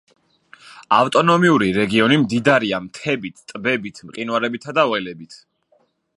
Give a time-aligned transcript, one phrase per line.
[0.99, 5.41] ავტონომიური რეგიონი მდიდარია მთებით, ტბებით, მყინვარებითა და ველებით.